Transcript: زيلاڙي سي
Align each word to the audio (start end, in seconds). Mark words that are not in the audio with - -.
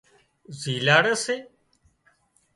زيلاڙي 0.59 1.13
سي 1.23 1.35